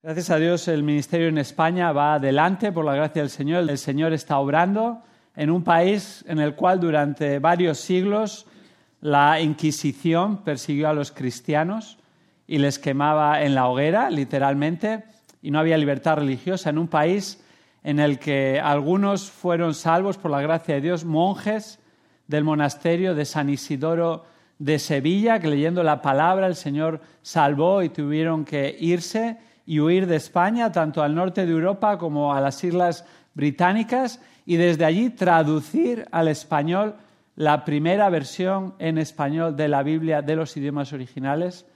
[0.00, 3.68] Gracias a Dios el ministerio en España va adelante por la gracia del Señor.
[3.68, 5.02] El Señor está obrando
[5.34, 8.46] en un país en el cual durante varios siglos
[9.00, 11.98] la Inquisición persiguió a los cristianos
[12.46, 15.02] y les quemaba en la hoguera, literalmente,
[15.42, 17.42] y no había libertad religiosa en un país
[17.82, 21.80] en el que algunos fueron salvos por la gracia de Dios, monjes
[22.28, 24.26] del monasterio de San Isidoro
[24.60, 29.38] de Sevilla, que leyendo la palabra el Señor salvó y tuvieron que irse
[29.68, 34.56] y huir de España, tanto al norte de Europa como a las Islas Británicas, y
[34.56, 36.94] desde allí traducir al español
[37.36, 41.66] la primera versión en español de la Biblia de los idiomas originales,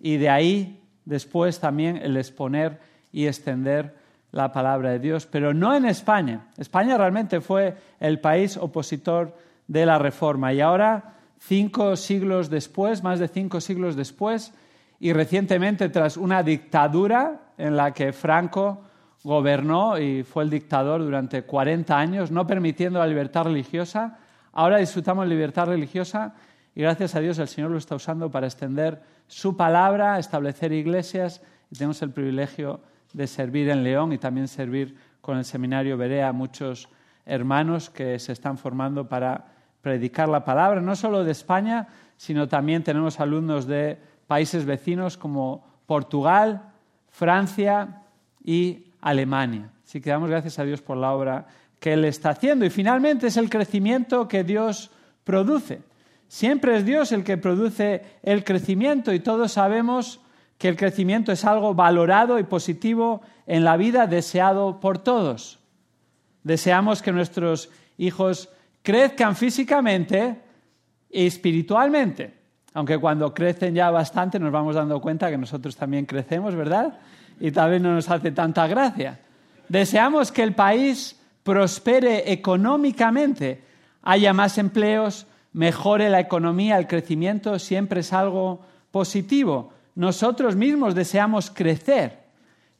[0.00, 2.80] y de ahí después también el exponer
[3.12, 3.96] y extender
[4.30, 6.46] la palabra de Dios, pero no en España.
[6.56, 9.36] España realmente fue el país opositor
[9.68, 14.54] de la Reforma y ahora, cinco siglos después, más de cinco siglos después,
[15.02, 18.82] y recientemente tras una dictadura en la que Franco
[19.24, 24.20] gobernó y fue el dictador durante 40 años, no permitiendo la libertad religiosa,
[24.52, 26.34] ahora disfrutamos libertad religiosa
[26.76, 31.42] y gracias a Dios el Señor lo está usando para extender su palabra, establecer iglesias.
[31.72, 32.78] Y tenemos el privilegio
[33.12, 36.88] de servir en León y también servir con el seminario Berea a muchos
[37.26, 39.46] hermanos que se están formando para
[39.80, 45.62] predicar la palabra, no solo de España, sino también tenemos alumnos de países vecinos como
[45.84, 46.72] Portugal,
[47.10, 48.00] Francia
[48.42, 49.68] y Alemania.
[49.84, 51.46] Así que damos gracias a Dios por la obra
[51.78, 52.64] que Él está haciendo.
[52.64, 54.90] Y finalmente es el crecimiento que Dios
[55.22, 55.82] produce.
[56.28, 60.18] Siempre es Dios el que produce el crecimiento y todos sabemos
[60.56, 65.58] que el crecimiento es algo valorado y positivo en la vida, deseado por todos.
[66.42, 68.48] Deseamos que nuestros hijos
[68.82, 70.40] crezcan físicamente
[71.10, 72.41] y espiritualmente.
[72.74, 76.98] Aunque cuando crecen ya bastante nos vamos dando cuenta que nosotros también crecemos, ¿verdad?
[77.38, 79.20] Y tal vez no nos hace tanta gracia.
[79.68, 83.62] Deseamos que el país prospere económicamente,
[84.02, 89.72] haya más empleos, mejore la economía, el crecimiento siempre es algo positivo.
[89.94, 92.20] Nosotros mismos deseamos crecer,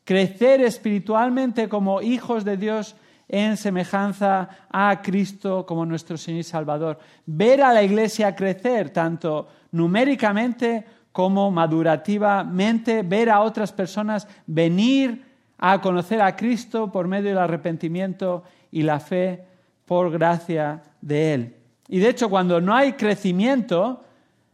[0.05, 2.97] crecer espiritualmente como hijos de Dios
[3.29, 6.99] en semejanza a Cristo como nuestro Señor y Salvador.
[7.27, 15.25] Ver a la iglesia crecer, tanto numéricamente como madurativamente, ver a otras personas venir
[15.59, 19.45] a conocer a Cristo por medio del arrepentimiento y la fe
[19.85, 21.57] por gracia de Él.
[21.89, 24.03] Y de hecho, cuando no hay crecimiento,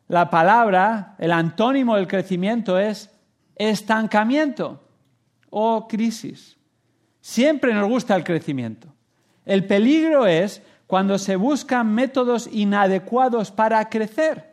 [0.08, 3.10] la palabra, el antónimo del crecimiento es
[3.54, 4.82] estancamiento
[5.50, 6.56] o crisis.
[7.20, 8.88] Siempre nos gusta el crecimiento.
[9.44, 14.47] El peligro es cuando se buscan métodos inadecuados para crecer.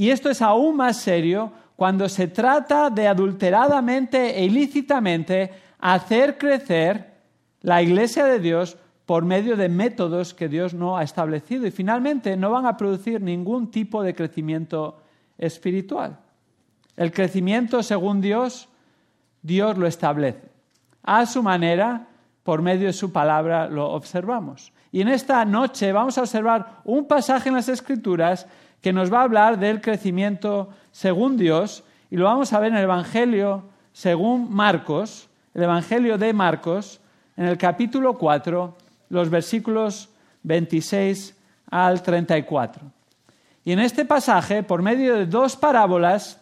[0.00, 7.18] Y esto es aún más serio cuando se trata de adulteradamente e ilícitamente hacer crecer
[7.60, 12.34] la iglesia de Dios por medio de métodos que Dios no ha establecido y finalmente
[12.34, 15.02] no van a producir ningún tipo de crecimiento
[15.36, 16.18] espiritual.
[16.96, 18.70] El crecimiento según Dios,
[19.42, 20.48] Dios lo establece.
[21.02, 22.06] A su manera,
[22.42, 24.72] por medio de su palabra, lo observamos.
[24.92, 28.46] Y en esta noche vamos a observar un pasaje en las Escrituras
[28.80, 32.78] que nos va a hablar del crecimiento según Dios y lo vamos a ver en
[32.78, 37.00] el Evangelio según Marcos, el Evangelio de Marcos,
[37.36, 38.76] en el capítulo 4,
[39.10, 40.08] los versículos
[40.42, 41.36] 26
[41.70, 42.82] al 34.
[43.64, 46.40] Y en este pasaje, por medio de dos parábolas,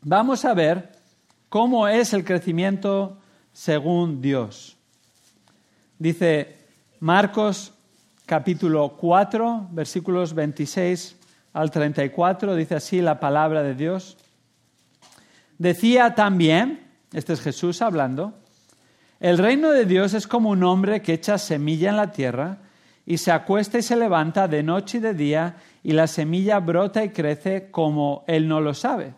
[0.00, 0.92] vamos a ver
[1.48, 3.18] cómo es el crecimiento
[3.52, 4.76] según Dios.
[5.98, 6.56] Dice
[7.00, 7.72] Marcos
[8.24, 11.16] capítulo 4, versículos 26
[11.52, 14.16] al 34, dice así la palabra de Dios.
[15.58, 18.34] Decía también, este es Jesús hablando,
[19.20, 22.58] el reino de Dios es como un hombre que echa semilla en la tierra
[23.04, 27.02] y se acuesta y se levanta de noche y de día y la semilla brota
[27.02, 29.14] y crece como él no lo sabe.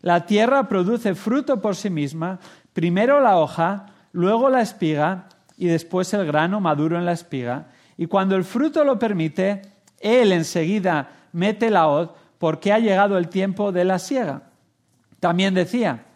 [0.00, 2.40] La tierra produce fruto por sí misma,
[2.72, 7.68] primero la hoja, luego la espiga y después el grano maduro en la espiga.
[7.98, 9.62] Y cuando el fruto lo permite,
[10.00, 14.44] él enseguida mete la hoz porque ha llegado el tiempo de la siega.
[15.20, 16.06] También decía,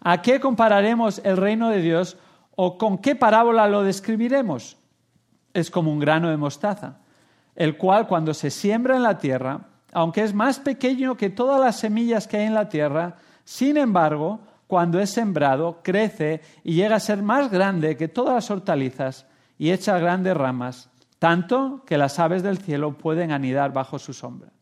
[0.00, 2.18] ¿a qué compararemos el reino de Dios
[2.54, 4.76] o con qué parábola lo describiremos?
[5.54, 6.98] Es como un grano de mostaza,
[7.56, 9.60] el cual cuando se siembra en la tierra,
[9.92, 14.40] aunque es más pequeño que todas las semillas que hay en la tierra, sin embargo,
[14.66, 19.26] cuando es sembrado, crece y llega a ser más grande que todas las hortalizas
[19.58, 24.52] y echa grandes ramas, tanto que las aves del cielo pueden anidar bajo su sombra.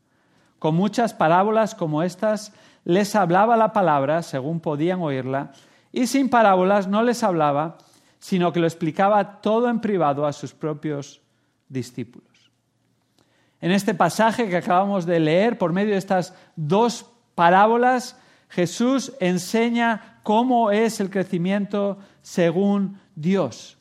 [0.59, 2.53] Con muchas parábolas como estas
[2.85, 5.53] les hablaba la palabra según podían oírla,
[5.93, 7.79] y sin parábolas no les hablaba,
[8.19, 11.21] sino que lo explicaba todo en privado a sus propios
[11.69, 12.29] discípulos.
[13.61, 18.17] En este pasaje que acabamos de leer, por medio de estas dos parábolas,
[18.49, 23.77] Jesús enseña cómo es el crecimiento según Dios.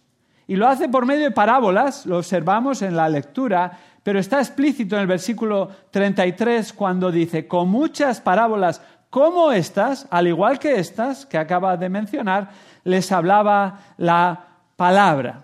[0.48, 4.96] Y lo hace por medio de parábolas, lo observamos en la lectura, pero está explícito
[4.96, 11.26] en el versículo 33 cuando dice, con muchas parábolas como estas, al igual que estas
[11.26, 12.52] que acaba de mencionar,
[12.86, 14.46] les hablaba la
[14.78, 15.44] palabra.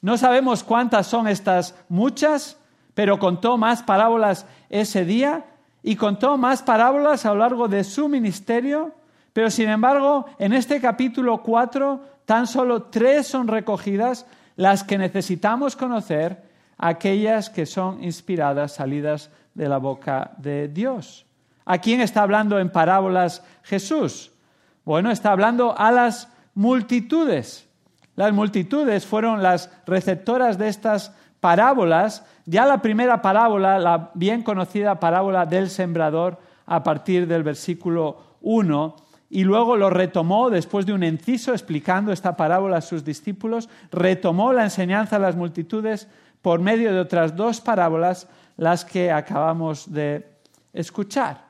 [0.00, 2.58] No sabemos cuántas son estas muchas,
[2.94, 5.44] pero contó más parábolas ese día
[5.80, 8.92] y contó más parábolas a lo largo de su ministerio,
[9.32, 14.26] pero sin embargo, en este capítulo 4, tan solo tres son recogidas
[14.56, 16.49] las que necesitamos conocer,
[16.80, 21.26] aquellas que son inspiradas, salidas de la boca de Dios.
[21.66, 24.32] ¿A quién está hablando en parábolas Jesús?
[24.84, 27.68] Bueno, está hablando a las multitudes.
[28.16, 32.24] Las multitudes fueron las receptoras de estas parábolas.
[32.46, 38.96] Ya la primera parábola, la bien conocida parábola del sembrador, a partir del versículo 1,
[39.28, 44.52] y luego lo retomó después de un enciso explicando esta parábola a sus discípulos, retomó
[44.52, 46.08] la enseñanza a las multitudes
[46.42, 48.26] por medio de otras dos parábolas,
[48.56, 50.26] las que acabamos de
[50.72, 51.44] escuchar.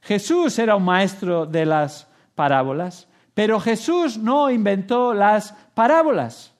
[0.00, 6.52] Jesús era un maestro de las parábolas, pero Jesús no inventó las parábolas,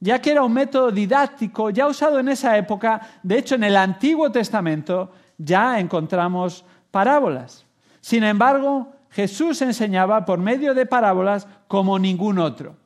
[0.00, 3.00] ya que era un método didáctico ya usado en esa época.
[3.22, 7.66] De hecho, en el Antiguo Testamento ya encontramos parábolas.
[8.00, 12.76] Sin embargo, Jesús enseñaba por medio de parábolas como ningún otro.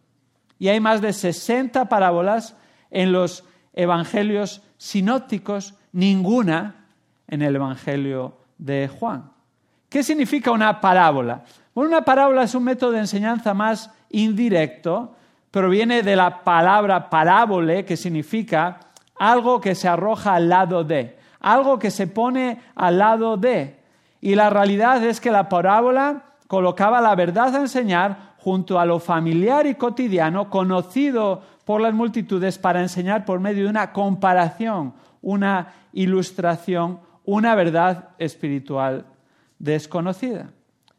[0.58, 2.54] Y hay más de 60 parábolas
[2.90, 3.44] en los
[3.78, 6.86] evangelios sinópticos, ninguna
[7.28, 9.30] en el evangelio de Juan.
[9.88, 11.44] ¿Qué significa una parábola?
[11.72, 15.14] Bueno, una parábola es un método de enseñanza más indirecto,
[15.52, 18.80] proviene de la palabra parábole, que significa
[19.16, 23.78] algo que se arroja al lado de, algo que se pone al lado de.
[24.20, 28.98] Y la realidad es que la parábola colocaba la verdad a enseñar junto a lo
[28.98, 35.74] familiar y cotidiano, conocido por las multitudes, para enseñar por medio de una comparación, una
[35.92, 39.04] ilustración, una verdad espiritual
[39.58, 40.48] desconocida.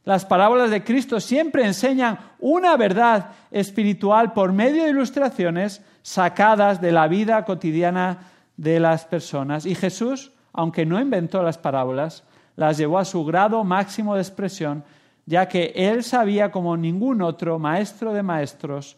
[0.03, 6.91] Las parábolas de Cristo siempre enseñan una verdad espiritual por medio de ilustraciones sacadas de
[6.91, 8.19] la vida cotidiana
[8.55, 9.65] de las personas.
[9.65, 12.23] Y Jesús, aunque no inventó las parábolas,
[12.55, 14.83] las llevó a su grado máximo de expresión,
[15.25, 18.97] ya que él sabía como ningún otro maestro de maestros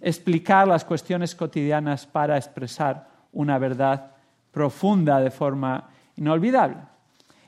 [0.00, 4.12] explicar las cuestiones cotidianas para expresar una verdad
[4.50, 6.78] profunda de forma inolvidable.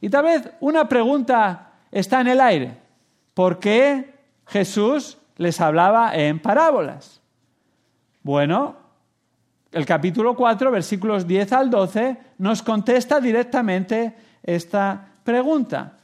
[0.00, 2.78] Y tal vez una pregunta está en el aire.
[3.34, 4.14] ¿Por qué
[4.46, 7.20] Jesús les hablaba en parábolas?
[8.22, 8.76] Bueno,
[9.70, 15.97] el capítulo 4, versículos 10 al 12, nos contesta directamente esta pregunta.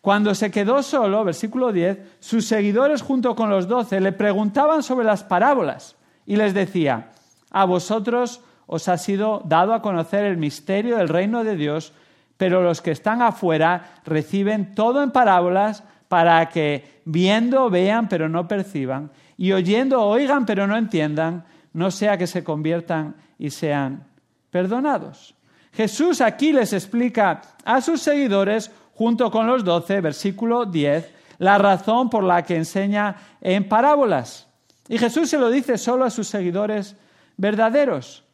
[0.00, 5.04] Cuando se quedó solo, versículo 10, sus seguidores junto con los doce le preguntaban sobre
[5.04, 7.10] las parábolas y les decía,
[7.50, 11.92] a vosotros os ha sido dado a conocer el misterio del reino de Dios,
[12.36, 18.46] pero los que están afuera reciben todo en parábolas para que viendo vean pero no
[18.46, 24.04] perciban y oyendo oigan pero no entiendan, no sea que se conviertan y sean
[24.50, 25.34] perdonados.
[25.72, 32.10] Jesús aquí les explica a sus seguidores, junto con los doce, versículo 10, la razón
[32.10, 34.48] por la que enseña en parábolas.
[34.88, 36.96] Y Jesús se lo dice solo a sus seguidores
[37.36, 38.24] verdaderos.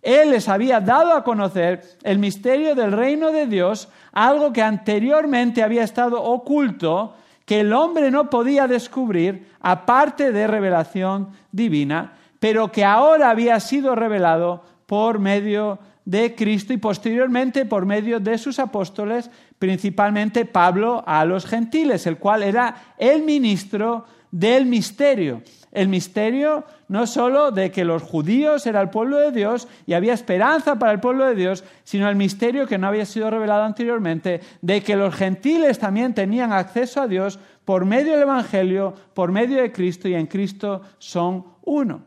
[0.00, 5.62] Él les había dado a conocer el misterio del reino de Dios, algo que anteriormente
[5.62, 12.82] había estado oculto, que el hombre no podía descubrir aparte de revelación divina, pero que
[12.82, 19.30] ahora había sido revelado por medio de Cristo y posteriormente por medio de sus apóstoles,
[19.58, 25.42] principalmente Pablo a los gentiles, el cual era el ministro del misterio.
[25.70, 30.14] El misterio no solo de que los judíos eran el pueblo de Dios y había
[30.14, 34.40] esperanza para el pueblo de Dios, sino el misterio que no había sido revelado anteriormente,
[34.62, 39.60] de que los gentiles también tenían acceso a Dios por medio del Evangelio, por medio
[39.60, 42.02] de Cristo y en Cristo son uno.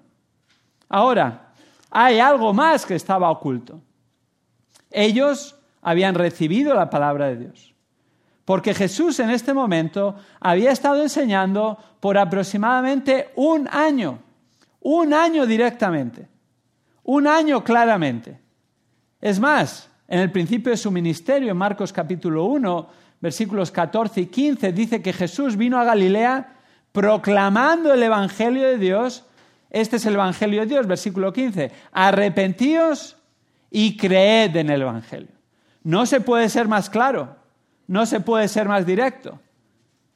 [0.90, 1.54] Ahora,
[1.92, 3.80] hay algo más que estaba oculto.
[4.90, 7.74] Ellos habían recibido la palabra de Dios.
[8.46, 14.20] Porque Jesús en este momento había estado enseñando por aproximadamente un año,
[14.82, 16.28] un año directamente,
[17.04, 18.40] un año claramente.
[19.20, 22.90] Es más, en el principio de su ministerio, en Marcos capítulo 1,
[23.22, 26.58] versículos 14 y 15, dice que Jesús vino a Galilea
[26.92, 29.24] proclamando el Evangelio de Dios.
[29.70, 31.72] Este es el Evangelio de Dios, versículo 15.
[31.92, 33.18] Arrepentíos
[33.70, 35.41] y creed en el Evangelio.
[35.84, 37.36] No se puede ser más claro,
[37.88, 39.40] no se puede ser más directo.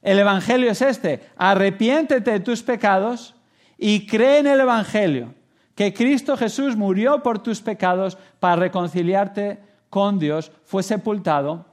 [0.02, 3.34] El Evangelio es este, arrepiéntete de tus pecados
[3.76, 5.34] y cree en el Evangelio,
[5.74, 11.66] que Cristo Jesús murió por tus pecados para reconciliarte con Dios, fue sepultado,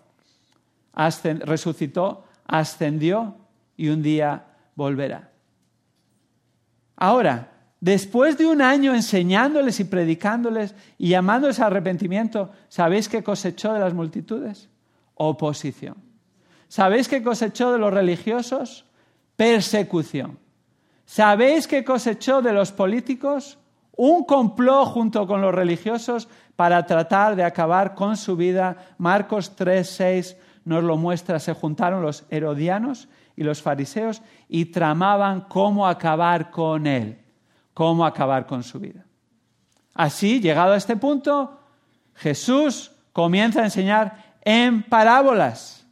[0.93, 3.35] resucitó, ascendió
[3.77, 4.45] y un día
[4.75, 5.31] volverá.
[6.95, 7.52] Ahora,
[7.83, 13.81] después de un año enseñándoles y predicándoles y llamándoles a arrepentimiento, ¿sabéis qué cosechó de
[13.81, 14.69] las multitudes?
[15.15, 15.97] Oposición.
[16.69, 18.85] ¿Sabéis qué cosechó de los religiosos?
[19.35, 20.39] Persecución.
[21.05, 23.59] ¿Sabéis qué cosechó de los políticos?
[23.97, 28.77] Un complot junto con los religiosos para tratar de acabar con su vida.
[28.97, 31.37] Marcos 3, 6 nos lo muestra.
[31.37, 37.22] Se juntaron los herodianos y los fariseos y tramaban cómo acabar con él,
[37.73, 39.05] cómo acabar con su vida.
[39.93, 41.59] Así, llegado a este punto,
[42.15, 45.85] Jesús comienza a enseñar en parábolas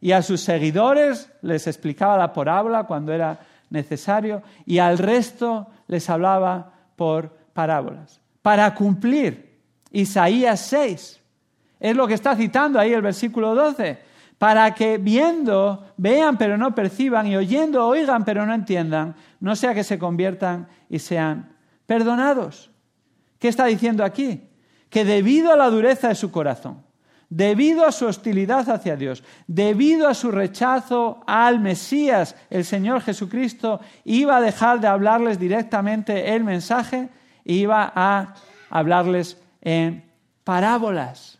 [0.00, 3.40] y a sus seguidores les explicaba la parábola cuando era
[3.70, 11.20] necesario y al resto les hablaba por parábolas para cumplir Isaías 6.
[11.80, 14.07] Es lo que está citando ahí el versículo 12
[14.38, 19.74] para que viendo vean pero no perciban y oyendo oigan pero no entiendan, no sea
[19.74, 21.52] que se conviertan y sean
[21.86, 22.70] perdonados.
[23.38, 24.48] ¿Qué está diciendo aquí?
[24.88, 26.82] Que debido a la dureza de su corazón,
[27.28, 33.80] debido a su hostilidad hacia Dios, debido a su rechazo al Mesías, el Señor Jesucristo,
[34.04, 37.08] iba a dejar de hablarles directamente el mensaje
[37.44, 38.34] e iba a
[38.70, 40.04] hablarles en
[40.44, 41.37] parábolas.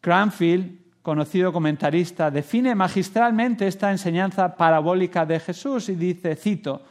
[0.00, 6.82] Cranfield, conocido comentarista, define magistralmente esta enseñanza parabólica de Jesús y dice, cito,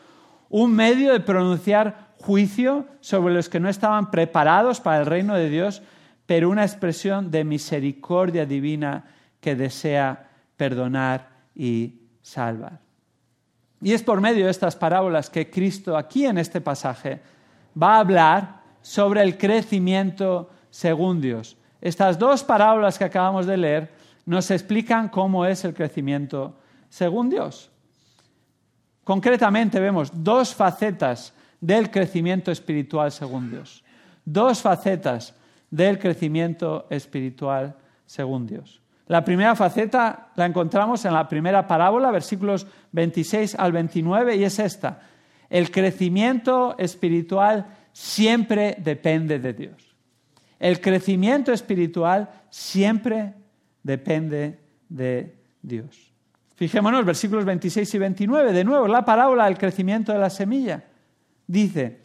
[0.49, 5.49] un medio de pronunciar juicio sobre los que no estaban preparados para el reino de
[5.49, 5.81] Dios,
[6.25, 9.05] pero una expresión de misericordia divina
[9.39, 12.79] que desea perdonar y salvar.
[13.81, 17.21] Y es por medio de estas parábolas que Cristo aquí en este pasaje
[17.81, 21.57] va a hablar sobre el crecimiento según Dios.
[21.81, 23.91] Estas dos parábolas que acabamos de leer
[24.25, 26.57] nos explican cómo es el crecimiento
[26.89, 27.71] según Dios.
[29.03, 33.83] Concretamente vemos dos facetas del crecimiento espiritual según Dios.
[34.25, 35.33] Dos facetas
[35.71, 38.81] del crecimiento espiritual según Dios.
[39.07, 44.59] La primera faceta la encontramos en la primera parábola, versículos 26 al 29, y es
[44.59, 45.01] esta.
[45.49, 49.86] El crecimiento espiritual siempre depende de Dios.
[50.59, 53.33] El crecimiento espiritual siempre
[53.83, 54.59] depende
[54.89, 56.13] de Dios.
[56.55, 60.83] Fijémonos, versículos 26 y 29, de nuevo, la parábola del crecimiento de la semilla.
[61.45, 61.99] Dice,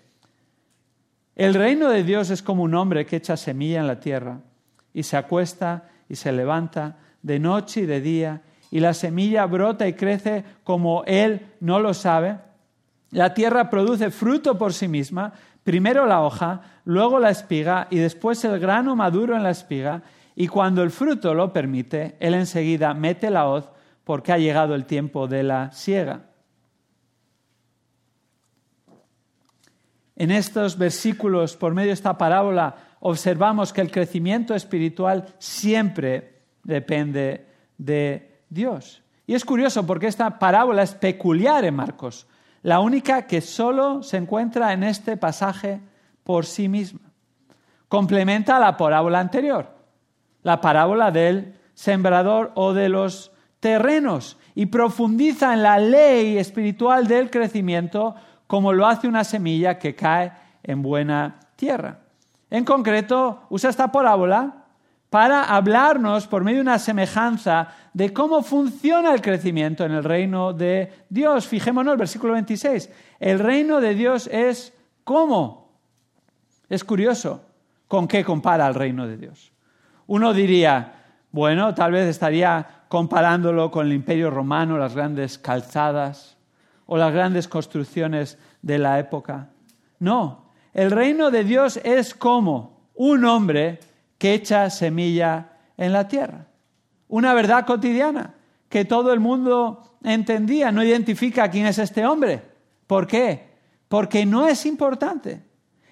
[1.35, 4.41] el reino de Dios es como un hombre que echa semilla en la tierra
[4.93, 9.89] y se acuesta y se levanta de noche y de día y la semilla brota
[9.89, 12.39] y crece como él no lo sabe.
[13.11, 15.33] La tierra produce fruto por sí misma,
[15.65, 20.03] primero la hoja, luego la espiga y después el grano maduro en la espiga,
[20.35, 23.69] y cuando el fruto lo permite, él enseguida mete la hoz
[24.05, 26.23] porque ha llegado el tiempo de la siega.
[30.17, 37.47] En estos versículos, por medio de esta parábola, observamos que el crecimiento espiritual siempre depende
[37.77, 39.03] de Dios.
[39.27, 42.27] Y es curioso porque esta parábola es peculiar en Marcos,
[42.63, 45.81] la única que solo se encuentra en este pasaje
[46.25, 47.01] por sí misma.
[47.89, 49.69] Complementa la parábola anterior,
[50.43, 57.31] la parábola del sembrador o de los terrenos, y profundiza en la ley espiritual del
[57.31, 58.15] crecimiento
[58.47, 62.01] como lo hace una semilla que cae en buena tierra.
[62.51, 64.62] En concreto, usa esta parábola
[65.13, 70.55] para hablarnos por medio de una semejanza de cómo funciona el crecimiento en el reino
[70.55, 71.47] de Dios.
[71.47, 72.89] Fijémonos versículo 26.
[73.21, 74.73] El reino de Dios es
[75.05, 75.77] cómo.
[76.71, 77.45] Es curioso
[77.89, 79.53] con qué compara el reino de Dios.
[80.07, 80.95] Uno diría,
[81.31, 86.39] bueno, tal vez estaría comparándolo con el imperio romano, las grandes calzadas
[86.87, 89.51] o las grandes construcciones de la época.
[89.99, 93.92] No, el reino de Dios es como un hombre
[94.23, 96.47] que echa semilla en la tierra.
[97.09, 98.35] Una verdad cotidiana
[98.69, 100.71] que todo el mundo entendía.
[100.71, 102.41] No identifica quién es este hombre.
[102.87, 103.49] ¿Por qué?
[103.89, 105.43] Porque no es importante.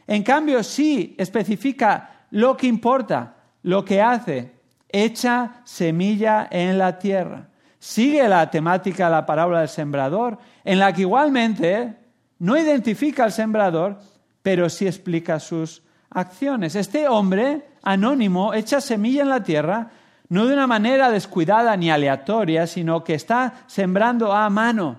[0.07, 3.35] En cambio, sí especifica lo que importa,
[3.65, 4.53] lo que hace,
[4.89, 7.49] echa semilla en la tierra.
[7.81, 11.97] sigue la temática de la parábola del sembrador, en la que igualmente
[12.39, 13.99] no identifica al sembrador,
[14.41, 16.75] pero sí explica sus acciones.
[16.75, 19.91] Este hombre anónimo echa semilla en la tierra,
[20.29, 24.99] no de una manera descuidada ni aleatoria, sino que está sembrando a mano.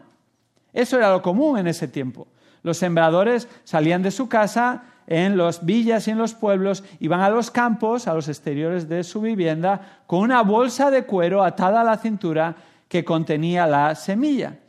[0.73, 2.27] Eso era lo común en ese tiempo.
[2.63, 7.29] Los sembradores salían de su casa en las villas y en los pueblos, iban a
[7.29, 11.83] los campos, a los exteriores de su vivienda, con una bolsa de cuero atada a
[11.83, 12.55] la cintura
[12.87, 14.59] que contenía la semilla.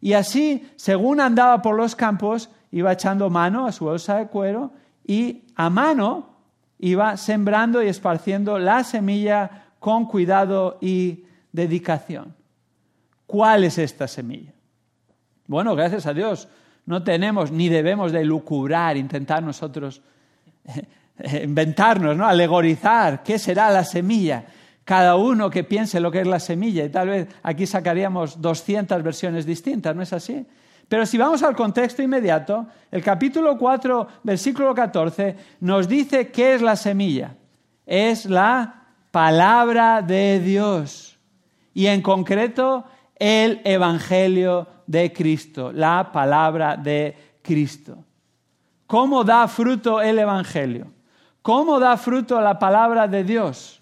[0.00, 4.72] Y así, según andaba por los campos, iba echando mano a su bolsa de cuero
[5.04, 6.36] y a mano
[6.78, 12.34] iba sembrando y esparciendo la semilla con cuidado y dedicación.
[13.26, 14.52] ¿Cuál es esta semilla?
[15.46, 16.48] Bueno, gracias a Dios,
[16.86, 20.02] no tenemos ni debemos de lucubrar, intentar nosotros
[21.18, 22.26] eh, inventarnos, ¿no?
[22.26, 24.44] alegorizar qué será la semilla.
[24.84, 29.02] Cada uno que piense lo que es la semilla y tal vez aquí sacaríamos 200
[29.02, 30.44] versiones distintas, ¿no es así?
[30.92, 36.60] Pero si vamos al contexto inmediato, el capítulo 4, versículo 14, nos dice qué es
[36.60, 37.34] la semilla.
[37.86, 41.18] Es la palabra de Dios.
[41.72, 42.84] Y en concreto,
[43.18, 47.96] el Evangelio de Cristo, la palabra de Cristo.
[48.86, 50.92] ¿Cómo da fruto el Evangelio?
[51.40, 53.80] ¿Cómo da fruto la palabra de Dios?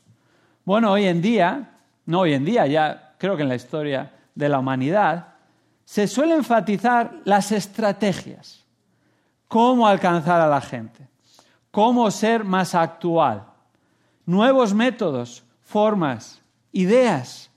[0.65, 1.73] Bueno, hoy en día,
[2.07, 5.31] no hoy en día, ya creo que en la historia de la humanidad,
[5.91, 8.65] se suele enfatizar las estrategias,
[9.49, 11.09] cómo alcanzar a la gente,
[11.73, 13.47] cómo ser más actual,
[14.25, 17.51] nuevos métodos, formas, ideas,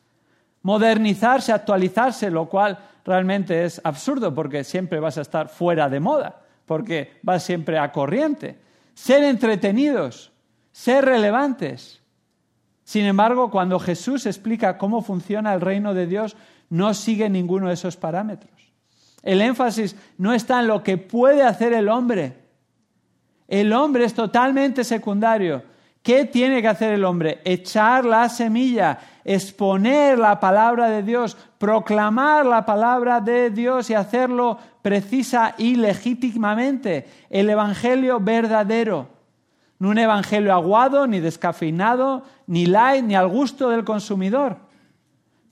[0.63, 6.41] modernizarse, actualizarse, lo cual realmente es absurdo porque siempre vas a estar fuera de moda,
[6.65, 8.59] porque vas siempre a corriente.
[8.95, 10.31] Ser entretenidos,
[10.71, 12.01] ser relevantes.
[12.83, 16.35] Sin embargo, cuando Jesús explica cómo funciona el reino de Dios,
[16.73, 18.51] no sigue ninguno de esos parámetros.
[19.21, 22.35] El énfasis no está en lo que puede hacer el hombre.
[23.47, 25.61] El hombre es totalmente secundario.
[26.01, 27.41] ¿Qué tiene que hacer el hombre?
[27.45, 34.57] Echar la semilla, exponer la palabra de Dios, proclamar la palabra de Dios y hacerlo
[34.81, 37.05] precisa y legítimamente.
[37.29, 39.09] El Evangelio verdadero.
[39.77, 44.62] No un Evangelio aguado, ni descafeinado, ni light, ni al gusto del consumidor.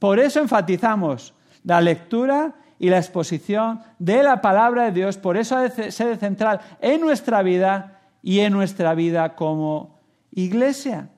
[0.02, 5.18] Por eso enfatizamos la lectura y la exposición de la palabra de Dios.
[5.18, 10.00] Por eso debe ser central en nuestra vida y en nuestra vida como
[10.32, 11.10] iglesia.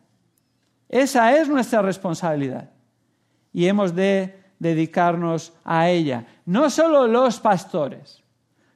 [0.90, 2.72] Esa es nuestra responsabilidad
[3.54, 6.26] y hemos de dedicarnos a ella.
[6.46, 8.22] No solo los pastores,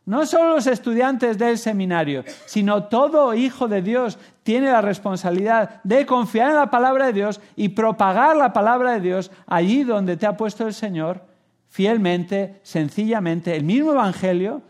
[0.08, 6.06] no solo los estudiantes del seminario, sino todo hijo de Dios tiene la responsabilidad de
[6.06, 10.26] confiar en la palabra de Dios y propagar la palabra de Dios allí donde te
[10.26, 11.26] ha puesto el Señor,
[11.67, 14.62] fielmente, sencillamente, el mismo Evangelio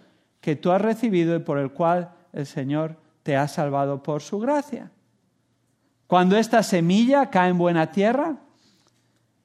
[0.42, 4.40] que tú has recibido y por el cual el Señor te ha salvado por su
[4.40, 4.90] gracia.
[6.08, 8.38] Cuando esta semilla cae en buena tierra,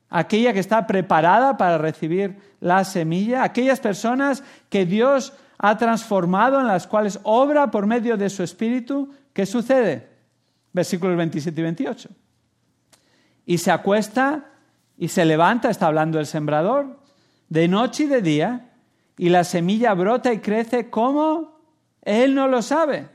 [0.08, 6.66] aquella que está preparada para recibir la semilla, aquellas personas que Dios ha transformado, en
[6.66, 10.08] las cuales obra por medio de su Espíritu, ¿qué sucede?
[10.72, 12.08] Versículos 27 y 28.
[13.46, 14.46] Y se acuesta
[14.96, 17.00] y se levanta, está hablando el sembrador,
[17.48, 18.70] de noche y de día,
[19.18, 21.60] y la semilla brota y crece como
[22.02, 23.08] él no lo sabe.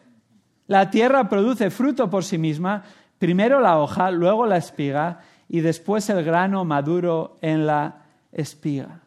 [0.68, 2.84] La tierra produce fruto por sí misma,
[3.18, 9.02] Primero la hoja, luego la espiga y después el grano maduro en la espiga.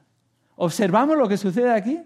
[0.57, 2.01] ¿Observamos lo que sucede aquí?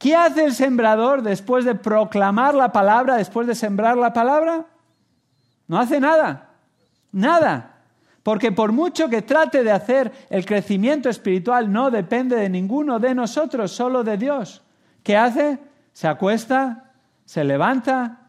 [0.00, 4.64] ¿Qué hace el sembrador después de proclamar la palabra, después de sembrar la palabra?
[5.68, 6.48] No hace nada,
[7.12, 7.74] nada.
[8.22, 13.14] Porque por mucho que trate de hacer, el crecimiento espiritual no depende de ninguno de
[13.14, 14.62] nosotros, solo de Dios.
[15.02, 15.58] ¿Qué hace?
[15.92, 16.92] Se acuesta,
[17.26, 18.20] se levanta,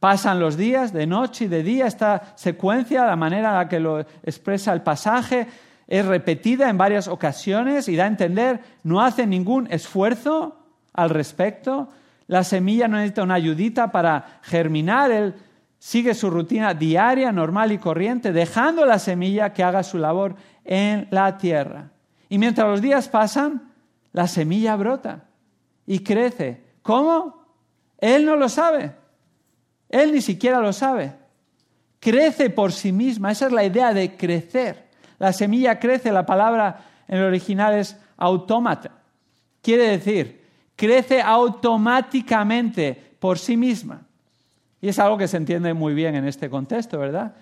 [0.00, 3.80] Pasan los días, de noche y de día, esta secuencia, la manera en la que
[3.80, 5.48] lo expresa el pasaje,
[5.88, 10.58] es repetida en varias ocasiones y da a entender, no hace ningún esfuerzo
[10.92, 11.88] al respecto,
[12.26, 15.34] la semilla no necesita una ayudita para germinar, él
[15.78, 21.08] sigue su rutina diaria, normal y corriente, dejando la semilla que haga su labor en
[21.10, 21.90] la tierra.
[22.28, 23.72] Y mientras los días pasan,
[24.12, 25.24] la semilla brota
[25.86, 26.62] y crece.
[26.82, 27.46] ¿Cómo?
[27.98, 28.94] Él no lo sabe.
[29.88, 31.14] Él ni siquiera lo sabe.
[32.00, 33.32] Crece por sí misma.
[33.32, 34.88] Esa es la idea de crecer.
[35.18, 38.92] La semilla crece, la palabra en el original es autómata.
[39.62, 40.37] Quiere decir,
[40.78, 44.02] crece automáticamente por sí misma.
[44.80, 47.34] Y es algo que se entiende muy bien en este contexto, ¿verdad?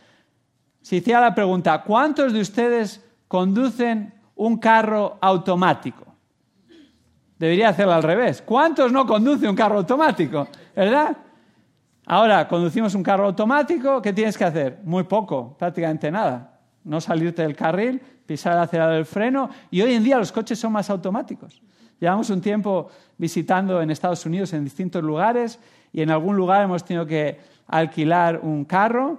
[0.81, 6.07] Si hiciera la pregunta, ¿cuántos de ustedes conducen un carro automático?
[7.38, 8.40] Debería hacerlo al revés.
[8.40, 10.49] ¿Cuántos no conduce un carro automático?
[10.75, 11.14] ¿Verdad?
[12.07, 14.79] Ahora, conducimos un carro automático, ¿qué tienes que hacer?
[14.83, 16.59] Muy poco, prácticamente nada.
[16.85, 19.51] No salirte del carril, pisar el acelerador del freno.
[19.70, 21.61] Y hoy en día los coches son más automáticos.
[22.01, 25.59] Llevamos un tiempo visitando en Estados Unidos en distintos lugares
[25.92, 29.18] y en algún lugar hemos tenido que alquilar un carro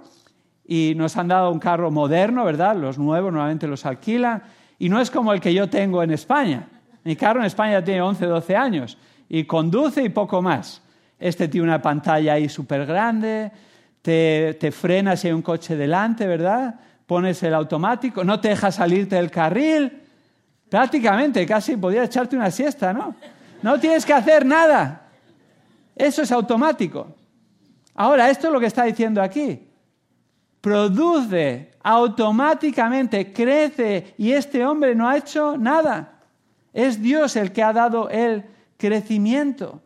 [0.66, 2.76] y nos han dado un carro moderno, ¿verdad?
[2.76, 4.42] Los nuevos normalmente los alquilan
[4.78, 6.68] y no es como el que yo tengo en España.
[7.04, 10.82] Mi carro en España tiene 11, 12 años y conduce y poco más.
[11.18, 13.50] Este tiene una pantalla ahí súper grande,
[14.02, 16.78] te, te frenas si hay un coche delante, ¿verdad?
[17.06, 20.02] Pones el automático, no te deja salirte del carril.
[20.68, 23.16] Prácticamente, casi podía echarte una siesta, ¿no?
[23.62, 25.08] No tienes que hacer nada.
[25.96, 27.14] Eso es automático.
[27.94, 29.68] Ahora, esto es lo que está diciendo aquí.
[30.60, 36.20] Produce automáticamente, crece y este hombre no ha hecho nada.
[36.72, 38.44] Es Dios el que ha dado el
[38.76, 39.82] crecimiento.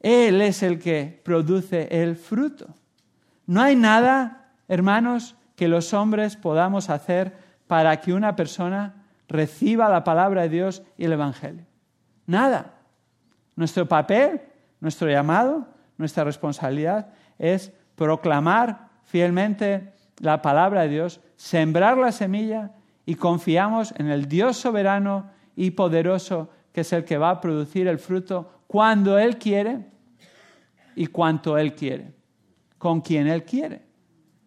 [0.00, 2.74] Él es el que produce el fruto.
[3.46, 7.32] No hay nada, hermanos, que los hombres podamos hacer
[7.66, 11.71] para que una persona reciba la palabra de Dios y el Evangelio.
[12.32, 12.72] Nada.
[13.56, 14.40] Nuestro papel,
[14.80, 15.68] nuestro llamado,
[15.98, 22.70] nuestra responsabilidad es proclamar fielmente la palabra de Dios, sembrar la semilla
[23.04, 27.86] y confiamos en el Dios soberano y poderoso que es el que va a producir
[27.86, 29.90] el fruto cuando Él quiere
[30.96, 32.14] y cuanto Él quiere,
[32.78, 33.82] con quien Él quiere,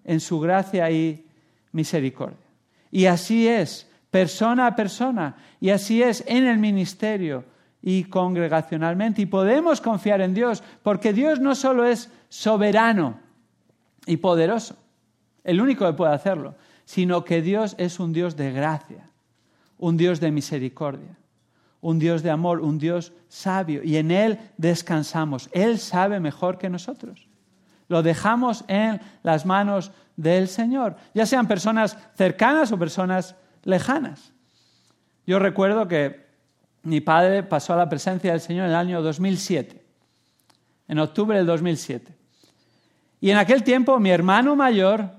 [0.04, 1.28] en su gracia y
[1.72, 2.48] misericordia.
[2.90, 7.54] Y así es, persona a persona, y así es en el ministerio
[7.86, 9.22] y congregacionalmente.
[9.22, 13.18] Y podemos confiar en Dios, porque Dios no solo es soberano
[14.06, 14.76] y poderoso,
[15.46, 19.10] el único que puede hacerlo, sino que Dios es un Dios de gracia
[19.78, 21.18] un Dios de misericordia,
[21.82, 25.50] un Dios de amor, un Dios sabio, y en Él descansamos.
[25.52, 27.28] Él sabe mejor que nosotros.
[27.88, 34.32] Lo dejamos en las manos del Señor, ya sean personas cercanas o personas lejanas.
[35.28, 36.25] Yo recuerdo que
[36.86, 39.84] mi padre pasó a la presencia del Señor en el año 2007,
[40.88, 42.16] en octubre del 2007.
[43.20, 45.10] Y en aquel tiempo mi hermano mayor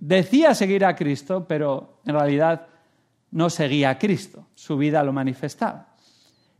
[0.00, 2.66] decía seguir a Cristo, pero en realidad
[3.30, 5.94] no seguía a Cristo, su vida lo manifestaba.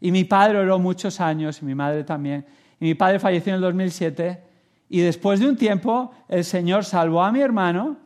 [0.00, 2.46] Y mi padre oró muchos años, y mi madre también,
[2.78, 4.42] y mi padre falleció en el 2007,
[4.88, 7.96] y después de un tiempo el Señor salvó a mi hermano,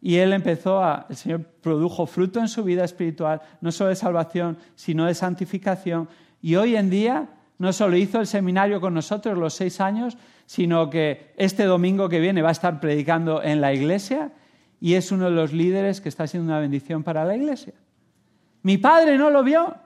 [0.00, 3.96] y él empezó a, el Señor produjo fruto en su vida espiritual, no solo de
[3.96, 6.08] salvación, sino de santificación,
[6.40, 10.88] y hoy en día no solo hizo el seminario con nosotros los seis años, sino
[10.88, 14.32] que este domingo que viene va a estar predicando en la iglesia
[14.80, 17.74] y es uno de los líderes que está siendo una bendición para la iglesia.
[18.62, 19.76] Mi padre no lo vio,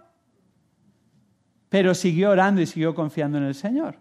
[1.68, 3.98] pero siguió orando y siguió confiando en el Señor.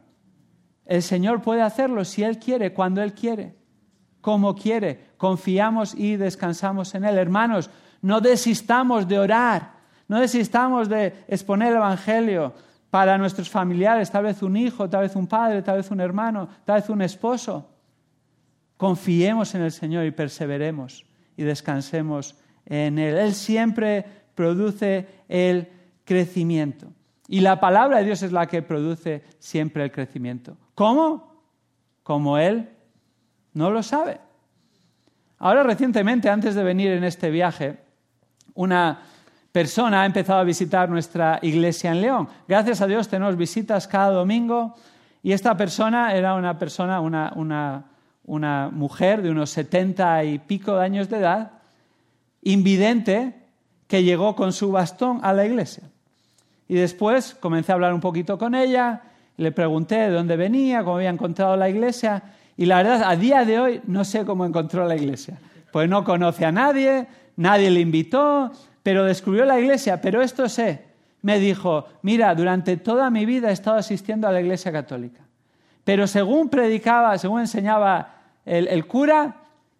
[0.86, 3.56] El Señor puede hacerlo si Él quiere, cuando Él quiere,
[4.24, 5.10] como quiere.
[5.18, 7.18] Confiamos y descansamos en Él.
[7.18, 7.70] Hermanos,
[8.02, 9.74] no desistamos de orar,
[10.08, 12.54] no desistamos de exponer el Evangelio
[12.90, 16.48] para nuestros familiares, tal vez un hijo, tal vez un padre, tal vez un hermano,
[16.64, 17.70] tal vez un esposo.
[18.78, 21.06] Confiemos en el Señor y perseveremos
[21.36, 23.18] y descansemos en Él.
[23.18, 24.06] Él siempre
[24.36, 25.68] produce el
[26.06, 26.88] crecimiento.
[27.28, 30.56] Y la palabra de Dios es la que produce siempre el crecimiento.
[30.76, 31.44] ¿Cómo?
[32.04, 32.70] Como Él
[33.54, 34.20] no lo sabe.
[35.40, 37.78] Ahora recientemente, antes de venir en este viaje,
[38.54, 39.02] una
[39.52, 42.30] persona ha empezado a visitar nuestra iglesia en León.
[42.48, 44.76] Gracias a Dios tenemos visitas cada domingo
[45.22, 47.86] y esta persona era una persona, una, una
[48.26, 51.52] una mujer de unos setenta y pico de años de edad,
[52.42, 53.36] invidente,
[53.88, 55.84] que llegó con su bastón a la iglesia.
[56.68, 59.02] Y después comencé a hablar un poquito con ella,
[59.38, 62.24] le pregunté de dónde venía, cómo había encontrado la iglesia,
[62.58, 65.40] y la verdad, a día de hoy no sé cómo encontró la iglesia.
[65.72, 68.52] Pues no conoce a nadie, nadie le invitó,
[68.84, 70.00] pero descubrió la iglesia.
[70.02, 70.84] Pero esto sé,
[71.24, 75.22] me dijo, mira, durante toda mi vida he estado asistiendo a la iglesia católica.
[75.84, 79.36] Pero según predicaba, según enseñaba el, cura,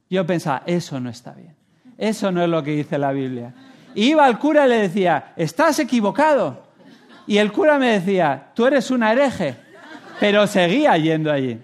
[0.10, 1.56] yo pensaba, eso no está bien.
[1.98, 3.54] Eso no es lo que dice la Biblia.
[3.94, 6.64] Iba al cura y le decía, estás equivocado.
[7.28, 9.56] Y el cura me decía, tú eres un hereje.
[10.20, 11.60] Pero seguía yendo allí.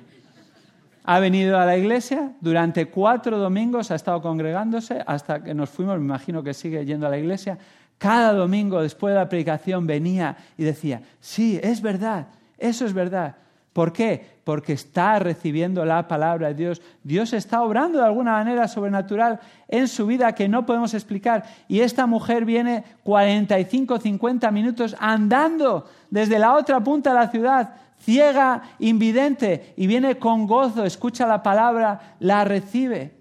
[1.12, 5.98] Ha venido a la iglesia, durante cuatro domingos ha estado congregándose hasta que nos fuimos,
[5.98, 7.58] me imagino que sigue yendo a la iglesia.
[7.98, 12.28] Cada domingo después de la predicación venía y decía, sí, es verdad,
[12.60, 13.38] eso es verdad
[13.74, 14.40] ¿Por qué?
[14.44, 16.82] Porque está recibiendo la palabra de Dios.
[17.04, 21.46] Dios está obrando de alguna manera sobrenatural en su vida que no podemos explicar.
[21.68, 27.74] Y esta mujer viene 45, 50 minutos andando desde la otra punta de la ciudad,
[28.00, 33.16] ciega, invidente, y viene con gozo, escucha la palabra, la recibe.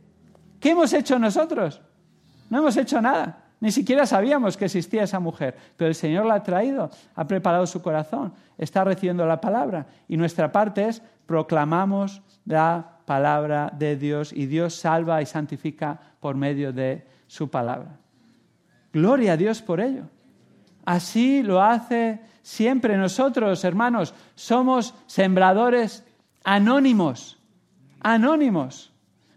[0.60, 1.80] ¿Qué hemos hecho nosotros?
[2.50, 3.44] No hemos hecho nada.
[3.60, 7.66] Ni siquiera sabíamos que existía esa mujer, pero el Señor la ha traído, ha preparado
[7.66, 9.86] su corazón, está recibiendo la palabra.
[10.06, 16.36] Y nuestra parte es proclamamos la palabra de Dios y Dios salva y santifica por
[16.36, 17.98] medio de su palabra.
[18.92, 20.04] Gloria a Dios por ello.
[20.88, 26.02] Así lo hace siempre nosotros, hermanos, somos sembradores
[26.44, 27.38] anónimos,
[28.00, 28.90] anónimos.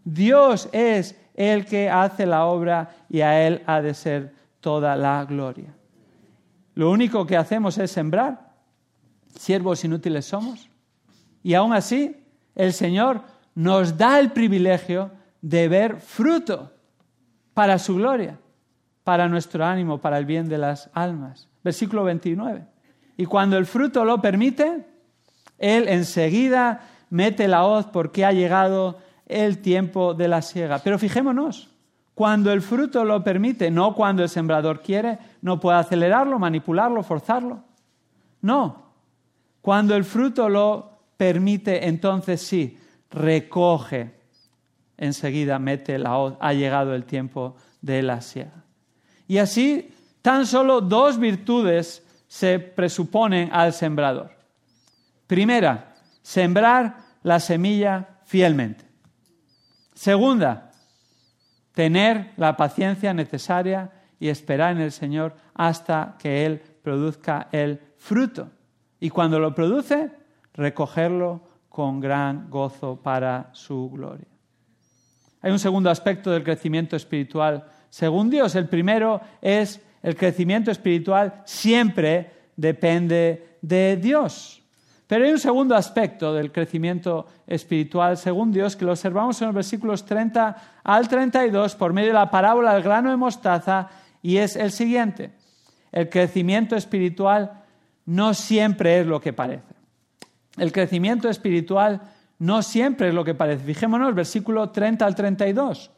[0.06, 5.26] Dios es el que hace la obra y a Él ha de ser toda la
[5.26, 5.76] gloria.
[6.74, 8.54] Lo único que hacemos es sembrar.
[9.36, 10.70] Siervos inútiles somos.
[11.44, 12.16] Y aún así,
[12.56, 13.24] el Señor
[13.56, 15.12] nos da el privilegio
[15.42, 16.72] de ver fruto
[17.54, 18.40] para su gloria,
[19.04, 21.48] para nuestro ánimo, para el bien de las almas.
[21.64, 22.66] Versículo 29.
[23.18, 24.86] Y cuando el fruto lo permite,
[25.58, 30.80] Él enseguida mete la hoz porque ha llegado el tiempo de la siega.
[30.80, 31.70] Pero fijémonos,
[32.14, 37.64] cuando el fruto lo permite, no cuando el sembrador quiere, no puede acelerarlo, manipularlo, forzarlo.
[38.42, 38.92] No,
[39.62, 42.78] cuando el fruto lo permite, entonces sí,
[43.12, 44.16] recoge,
[44.98, 48.61] enseguida mete la hoz, ha llegado el tiempo de la siega.
[49.32, 49.89] Y así,
[50.22, 54.36] tan solo dos virtudes se presuponen al sembrador.
[55.26, 58.84] Primera, sembrar la semilla fielmente.
[59.94, 60.74] Segunda,
[61.74, 63.89] tener la paciencia necesaria
[64.20, 68.50] y esperar en el Señor hasta que Él produzca el fruto.
[69.00, 70.12] Y cuando lo produce,
[70.54, 71.39] recogerlo
[71.70, 74.28] con gran gozo para su gloria.
[75.41, 77.65] Hay un segundo aspecto del crecimiento espiritual.
[77.91, 84.63] Según Dios, el primero es el crecimiento espiritual siempre depende de Dios.
[85.08, 89.56] Pero hay un segundo aspecto del crecimiento espiritual, según Dios, que lo observamos en los
[89.56, 93.89] versículos 30 al 32 por medio de la parábola del grano de mostaza,
[94.21, 95.34] y es el siguiente.
[95.91, 97.63] El crecimiento espiritual
[98.06, 99.75] no siempre es lo que parece.
[100.58, 102.01] El crecimiento espiritual
[102.39, 103.65] no siempre es lo que parece.
[103.65, 105.91] Fijémonos, versículo 30 al 32.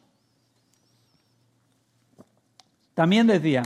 [2.94, 3.64] También decía,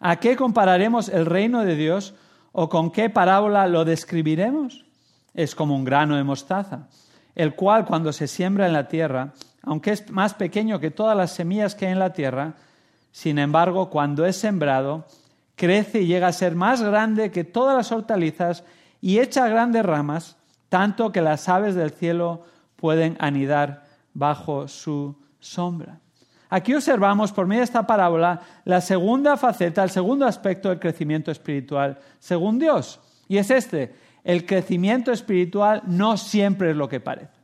[0.00, 2.14] ¿a qué compararemos el reino de Dios?
[2.52, 4.84] ¿O con qué parábola lo describiremos?
[5.34, 6.88] Es como un grano de mostaza,
[7.34, 11.32] el cual cuando se siembra en la tierra, aunque es más pequeño que todas las
[11.32, 12.54] semillas que hay en la tierra,
[13.10, 15.06] sin embargo, cuando es sembrado,
[15.54, 18.64] crece y llega a ser más grande que todas las hortalizas
[19.00, 20.36] y echa grandes ramas,
[20.68, 22.42] tanto que las aves del cielo
[22.76, 26.00] pueden anidar bajo su sombra.
[26.54, 31.32] Aquí observamos por medio de esta parábola la segunda faceta, el segundo aspecto del crecimiento
[31.32, 33.00] espiritual según Dios.
[33.26, 37.34] Y es este, el crecimiento espiritual no siempre es lo que parece.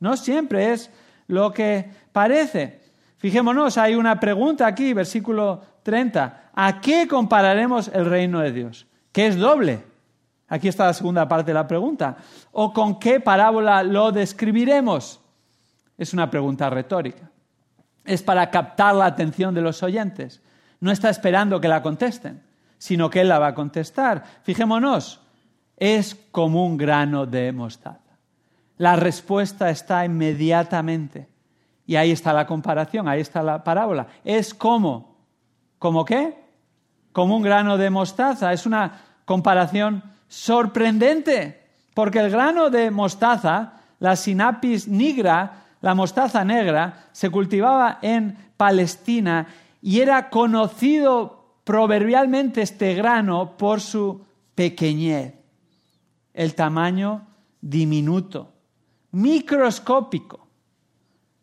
[0.00, 0.90] No siempre es
[1.28, 2.80] lo que parece.
[3.18, 6.50] Fijémonos, hay una pregunta aquí, versículo 30.
[6.52, 8.84] ¿A qué compararemos el reino de Dios?
[9.12, 9.84] Que es doble.
[10.48, 12.16] Aquí está la segunda parte de la pregunta.
[12.50, 15.20] ¿O con qué parábola lo describiremos?
[15.96, 17.29] Es una pregunta retórica
[18.04, 20.40] es para captar la atención de los oyentes.
[20.80, 22.42] No está esperando que la contesten,
[22.78, 24.24] sino que Él la va a contestar.
[24.42, 25.20] Fijémonos,
[25.76, 27.98] es como un grano de mostaza.
[28.78, 31.28] La respuesta está inmediatamente.
[31.86, 34.06] Y ahí está la comparación, ahí está la parábola.
[34.24, 35.16] Es como,
[35.78, 36.38] ¿como qué?
[37.12, 38.52] Como un grano de mostaza.
[38.52, 47.08] Es una comparación sorprendente, porque el grano de mostaza, la sinapis nigra, la mostaza negra
[47.12, 49.46] se cultivaba en Palestina
[49.80, 55.34] y era conocido proverbialmente este grano por su pequeñez,
[56.34, 57.26] el tamaño
[57.60, 58.52] diminuto,
[59.12, 60.46] microscópico.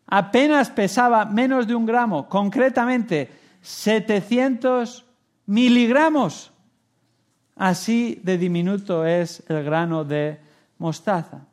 [0.06, 5.04] Apenas pesaba menos de un gramo, concretamente 700
[5.46, 6.52] miligramos.
[7.56, 10.40] Así de diminuto es el grano de
[10.78, 11.47] mostaza.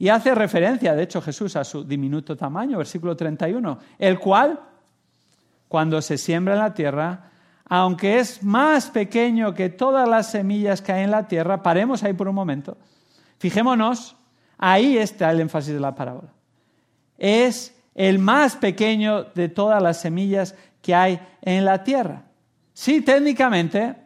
[0.00, 4.58] Y hace referencia, de hecho, Jesús a su diminuto tamaño, versículo 31, el cual,
[5.68, 7.30] cuando se siembra en la tierra,
[7.66, 12.14] aunque es más pequeño que todas las semillas que hay en la tierra, paremos ahí
[12.14, 12.78] por un momento,
[13.36, 14.16] fijémonos,
[14.56, 16.32] ahí está el énfasis de la parábola.
[17.18, 22.22] Es el más pequeño de todas las semillas que hay en la tierra.
[22.72, 23.96] Sí, técnicamente,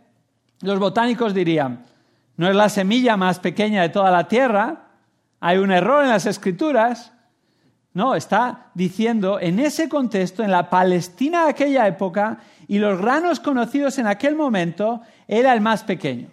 [0.62, 1.84] los botánicos dirían,
[2.36, 4.83] No es la semilla más pequeña de toda la tierra.
[5.40, 7.12] Hay un error en las escrituras.
[7.92, 13.40] No, está diciendo en ese contexto, en la Palestina de aquella época, y los granos
[13.40, 16.28] conocidos en aquel momento, era el más pequeño.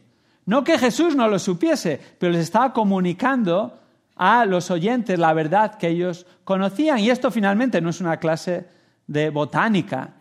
[0.46, 3.80] No que Jesús no lo supiese, pero les estaba comunicando
[4.16, 7.00] a los oyentes la verdad que ellos conocían.
[7.00, 8.68] Y esto finalmente no es una clase
[9.08, 10.14] de botánica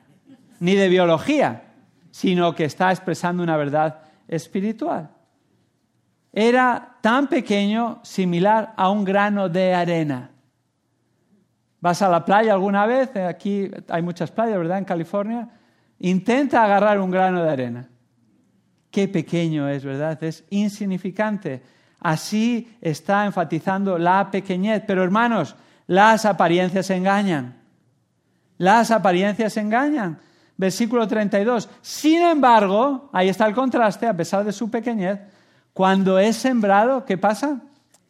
[0.58, 1.64] ni de biología,
[2.10, 5.10] sino que está expresando una verdad espiritual.
[6.32, 10.30] Era tan pequeño, similar a un grano de arena.
[11.80, 13.16] ¿Vas a la playa alguna vez?
[13.16, 14.78] Aquí hay muchas playas, ¿verdad?
[14.78, 15.48] En California.
[15.98, 17.88] Intenta agarrar un grano de arena.
[18.90, 20.22] Qué pequeño es, ¿verdad?
[20.22, 21.62] Es insignificante.
[22.00, 24.82] Así está enfatizando la pequeñez.
[24.86, 27.56] Pero hermanos, las apariencias engañan.
[28.58, 30.18] Las apariencias engañan.
[30.56, 31.68] Versículo 32.
[31.80, 35.18] Sin embargo, ahí está el contraste, a pesar de su pequeñez,
[35.72, 37.60] cuando es sembrado, ¿qué pasa?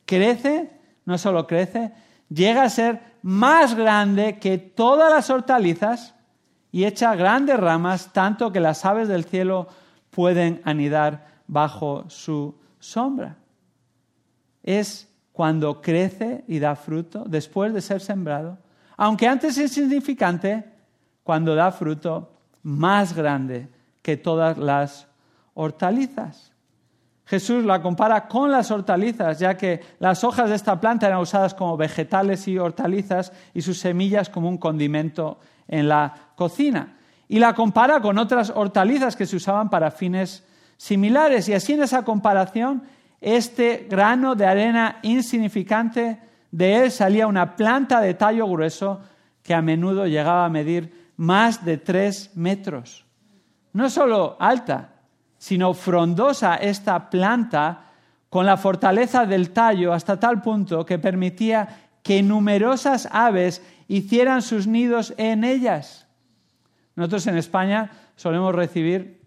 [0.04, 0.70] Crece,
[1.04, 1.92] no solo crece,
[2.28, 6.14] llega a ser más grande que todas las hortalizas
[6.72, 9.68] y echa grandes ramas, tanto que las aves del cielo
[10.10, 13.36] pueden anidar bajo su sombra.
[14.62, 18.58] Es cuando crece y da fruto, después de ser sembrado,
[18.96, 20.64] aunque antes es insignificante,
[21.22, 23.68] cuando da fruto más grande
[24.02, 25.06] que todas las
[25.54, 26.49] hortalizas.
[27.30, 31.54] Jesús la compara con las hortalizas, ya que las hojas de esta planta eran usadas
[31.54, 35.38] como vegetales y hortalizas y sus semillas como un condimento
[35.68, 36.96] en la cocina.
[37.28, 40.42] Y la compara con otras hortalizas que se usaban para fines
[40.76, 41.48] similares.
[41.48, 42.82] Y así en esa comparación,
[43.20, 46.18] este grano de arena insignificante,
[46.50, 49.02] de él salía una planta de tallo grueso
[49.44, 53.06] que a menudo llegaba a medir más de tres metros.
[53.72, 54.94] No solo alta,
[55.40, 57.86] sino frondosa esta planta
[58.28, 61.66] con la fortaleza del tallo hasta tal punto que permitía
[62.02, 66.06] que numerosas aves hicieran sus nidos en ellas.
[66.94, 69.22] Nosotros en España solemos recibir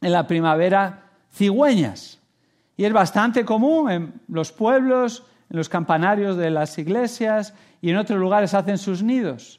[0.00, 2.20] en la primavera cigüeñas
[2.76, 7.96] y es bastante común en los pueblos, en los campanarios de las iglesias y en
[7.96, 9.58] otros lugares hacen sus nidos.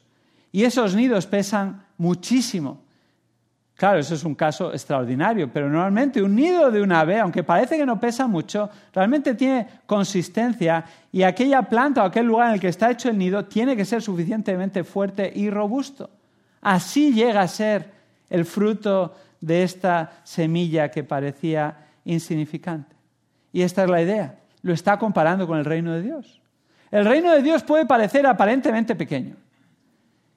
[0.52, 2.87] Y esos nidos pesan muchísimo.
[3.78, 7.76] Claro, eso es un caso extraordinario, pero normalmente un nido de un ave, aunque parece
[7.76, 12.60] que no pesa mucho, realmente tiene consistencia y aquella planta o aquel lugar en el
[12.60, 16.10] que está hecho el nido tiene que ser suficientemente fuerte y robusto.
[16.60, 17.92] Así llega a ser
[18.28, 22.96] el fruto de esta semilla que parecía insignificante.
[23.52, 24.40] Y esta es la idea.
[24.62, 26.40] Lo está comparando con el reino de Dios.
[26.90, 29.36] El reino de Dios puede parecer aparentemente pequeño,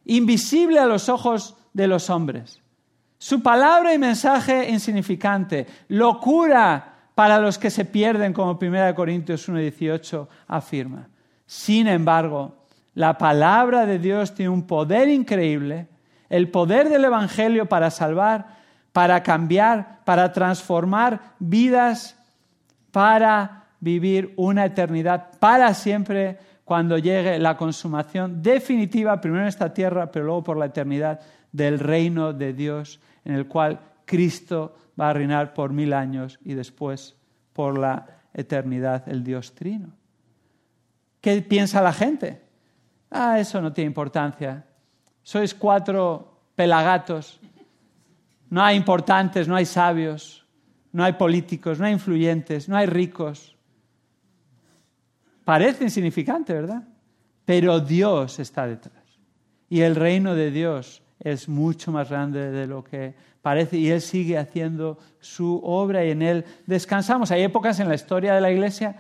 [0.06, 2.61] invisible a los ojos de los hombres
[3.22, 10.28] su palabra y mensaje insignificante, locura para los que se pierden, como 1 Corintios 1.18
[10.48, 11.08] afirma.
[11.46, 15.88] Sin embargo, la palabra de Dios tiene un poder increíble,
[16.30, 18.58] el poder del Evangelio para salvar,
[18.92, 22.18] para cambiar, para transformar vidas,
[22.90, 30.12] para vivir una eternidad para siempre cuando llegue la consumación definitiva, primero en esta tierra,
[30.12, 31.20] pero luego por la eternidad,
[31.52, 36.54] del reino de Dios en el cual Cristo va a reinar por mil años y
[36.54, 37.16] después
[37.54, 39.94] por la eternidad el Dios Trino.
[41.20, 42.42] ¿Qué piensa la gente?
[43.10, 44.66] Ah, eso no tiene importancia.
[45.22, 47.40] Sois cuatro pelagatos.
[48.50, 50.46] No hay importantes, no hay sabios,
[50.92, 53.56] no hay políticos, no hay influyentes, no hay ricos.
[55.46, 56.84] Parece insignificante, ¿verdad?
[57.46, 59.04] Pero Dios está detrás.
[59.70, 64.02] Y el reino de Dios es mucho más grande de lo que parece y Él
[64.02, 67.32] sigue haciendo su obra y en Él descansamos.
[67.32, 68.96] Hay épocas en la historia de la Iglesia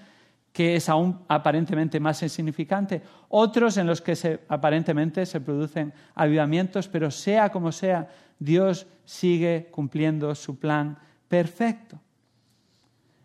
[0.53, 7.09] que es aún aparentemente más insignificante, otros en los que aparentemente se producen avivamientos, pero
[7.09, 10.97] sea como sea, Dios sigue cumpliendo su plan
[11.29, 11.97] perfecto.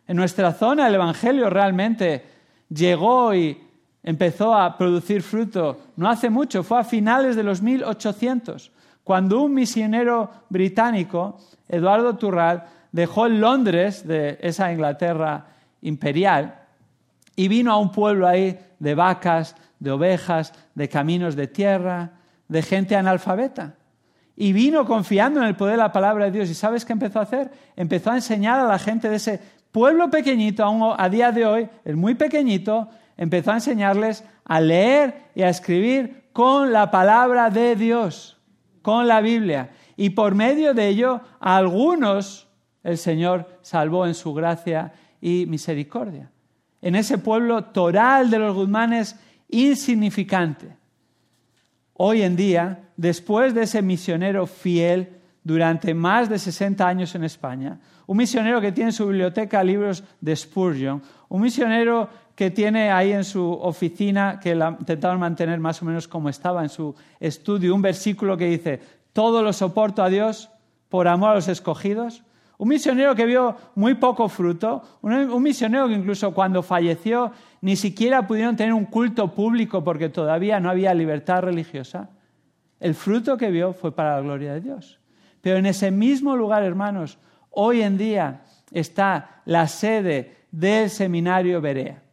[0.07, 2.25] En nuestra zona el Evangelio realmente
[2.69, 3.61] llegó y
[4.05, 8.71] empezó a producir fruto no hace mucho, fue a finales de los 1800
[9.07, 15.47] cuando un misionero británico, Eduardo Turral, dejó Londres de esa Inglaterra
[15.81, 16.63] imperial
[17.37, 22.15] y vino a un pueblo ahí de vacas, de ovejas, de caminos de tierra,
[22.49, 23.77] de gente analfabeta.
[24.35, 26.51] Y vino confiando en el poder de la palabra de Dios.
[26.51, 27.53] ¿Y sabes qué empezó a hacer?
[27.77, 31.69] Empezó a enseñar a la gente de ese pueblo pequeñito, aún a día de hoy,
[31.85, 37.77] es muy pequeñito, empezó a enseñarles a leer y a escribir con la palabra de
[37.77, 38.36] Dios
[38.87, 39.71] con la Biblia.
[39.97, 42.47] Y por medio de ello, a algunos
[42.85, 46.31] el Señor salvó en su gracia y misericordia.
[46.81, 49.19] En ese pueblo toral de los Guzmanes,
[49.49, 50.69] insignificante.
[51.95, 57.81] Hoy en día, después de ese misionero fiel durante más de 60 años en España,
[58.07, 63.13] un misionero que tiene en su biblioteca libros de Spurgeon, un misionero que tiene ahí
[63.13, 67.75] en su oficina, que la intentaron mantener más o menos como estaba en su estudio,
[67.75, 68.79] un versículo que dice,
[69.15, 70.51] todo lo soporto a Dios
[70.91, 72.23] por amor a los escogidos.
[72.59, 77.33] Un misionero que vio muy poco fruto, un, misionero que incluso cuando falleció
[77.63, 82.11] ni siquiera pudieron tener un culto público porque todavía no había libertad religiosa.
[82.81, 85.01] El fruto que vio fue para la gloria de Dios.
[85.41, 87.19] Pero en ese mismo lugar, hermanos,
[87.51, 92.06] hoy en día está la sede del seminario Berea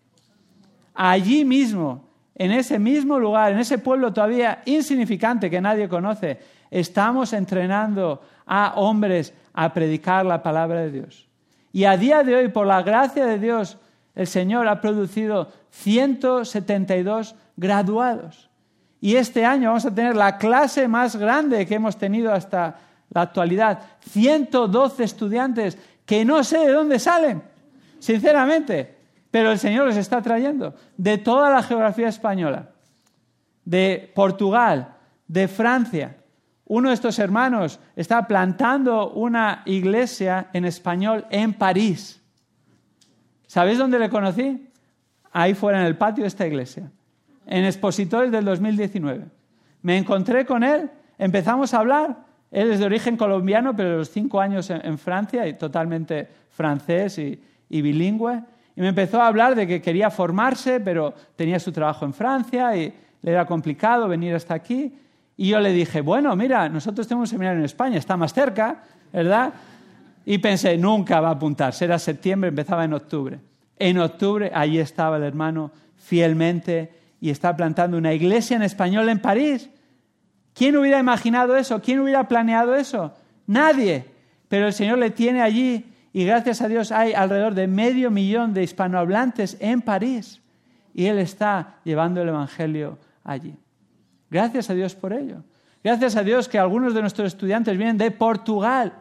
[0.94, 6.40] allí mismo, en ese mismo lugar, en ese pueblo todavía insignificante que nadie conoce,
[6.72, 11.28] estamos entrenando a hombres a predicar la palabra de Dios.
[11.72, 13.78] Y a día de hoy, por la gracia de Dios,
[14.16, 18.50] el Señor ha producido 172 graduados.
[19.02, 22.78] Y este año vamos a tener la clase más grande que hemos tenido hasta
[23.10, 23.80] la actualidad.
[24.10, 27.44] 112 estudiantes que no sé de dónde salen,
[28.00, 29.03] sinceramente.
[29.34, 32.70] Pero el Señor les está trayendo de toda la geografía española,
[33.66, 34.94] de Portugal,
[35.28, 36.18] de Francia.
[36.66, 42.22] Uno de estos hermanos está plantando una iglesia en español en París.
[43.48, 44.70] ¿Sabéis dónde le conocí?
[45.32, 46.92] Ahí fuera en el patio de esta iglesia,
[47.48, 49.26] en Expositores del 2019.
[49.82, 52.24] Me encontré con él, empezamos a hablar.
[52.52, 57.82] Él es de origen colombiano, pero los cinco años en, Francia y totalmente francés y
[57.82, 58.44] bilingüe.
[58.76, 62.76] Y me empezó a hablar de que quería formarse, pero tenía su trabajo en Francia
[62.76, 64.94] y le era complicado venir hasta aquí.
[65.38, 68.84] Y yo le dije, bueno, mira, nosotros tenemos un seminario en España, está más cerca,
[69.12, 69.54] ¿verdad?
[70.26, 73.40] Y pensé, nunca va a apuntar, será septiembre, empezaba en octubre.
[73.78, 79.20] En octubre, allí estaba el hermano fielmente y está plantando una iglesia en español en
[79.20, 79.70] París.
[80.54, 81.82] ¿Quién hubiera imaginado eso?
[81.82, 83.14] ¿Quién hubiera planeado eso?
[83.48, 84.06] Nadie.
[84.48, 88.54] Pero el Señor le tiene allí y gracias a Dios hay alrededor de medio millón
[88.54, 90.42] de hispanohablantes en París.
[90.94, 93.56] Y Él está llevando el Evangelio allí.
[94.30, 95.44] Gracias a Dios por ello.
[95.84, 98.94] Gracias a Dios que algunos de nuestros estudiantes vienen de Portugal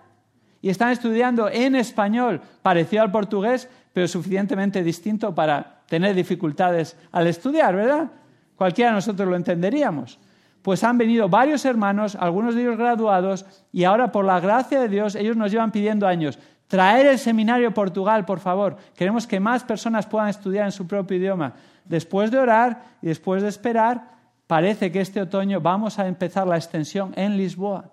[0.62, 7.26] y están estudiando en español, parecido al portugués, pero suficientemente distinto para tener dificultades al
[7.26, 8.10] estudiar, ¿verdad?
[8.56, 10.18] Cualquiera de nosotros lo entenderíamos.
[10.62, 14.88] Pues han venido varios hermanos, algunos de ellos graduados, y ahora por la gracia de
[14.88, 16.38] Dios ellos nos llevan pidiendo años,
[16.72, 18.78] Traer el seminario a Portugal, por favor.
[18.96, 21.52] Queremos que más personas puedan estudiar en su propio idioma.
[21.84, 24.12] Después de orar y después de esperar,
[24.46, 27.90] parece que este otoño vamos a empezar la extensión en Lisboa.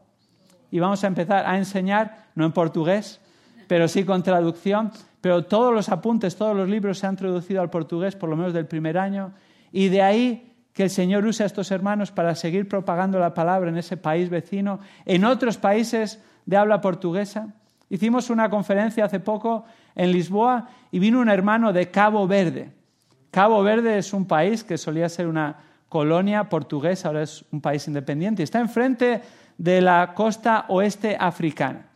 [0.72, 3.20] Y vamos a empezar a enseñar, no en portugués,
[3.68, 4.94] pero sí con traducción.
[5.20, 8.54] Pero todos los apuntes, todos los libros se han traducido al portugués, por lo menos
[8.54, 9.34] del primer año.
[9.74, 13.72] Y de ahí que el Señor use a estos hermanos para seguir propagando la palabra
[13.72, 17.54] en ese país vecino, en otros países de habla portuguesa.
[17.90, 19.66] Hicimos una conferencia hace poco
[19.96, 22.72] en Lisboa y vino un hermano de Cabo Verde.
[23.32, 25.58] Cabo Verde es un país que solía ser una
[25.90, 28.44] colonia portuguesa, ahora es un país independiente.
[28.44, 29.22] Está enfrente
[29.58, 31.88] de la costa oeste africana.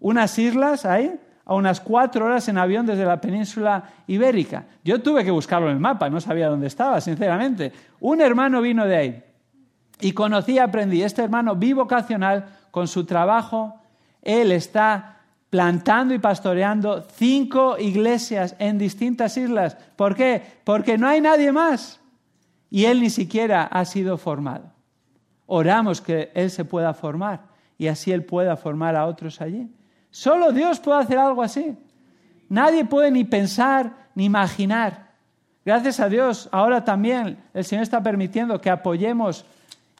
[0.00, 4.64] Unas islas ahí, a unas cuatro horas en avión desde la península ibérica.
[4.84, 7.72] Yo tuve que buscarlo en el mapa, no sabía dónde estaba, sinceramente.
[8.00, 9.24] Un hermano vino de ahí
[10.00, 11.02] y conocí aprendí.
[11.02, 13.80] Este hermano bivocacional, con su trabajo,
[14.22, 15.15] él está
[15.50, 19.76] plantando y pastoreando cinco iglesias en distintas islas.
[19.96, 20.42] ¿Por qué?
[20.64, 22.00] Porque no hay nadie más.
[22.70, 24.72] Y él ni siquiera ha sido formado.
[25.46, 27.44] Oramos que él se pueda formar
[27.78, 29.70] y así él pueda formar a otros allí.
[30.10, 31.76] Solo Dios puede hacer algo así.
[32.48, 35.06] Nadie puede ni pensar ni imaginar.
[35.64, 39.44] Gracias a Dios, ahora también el Señor está permitiendo que apoyemos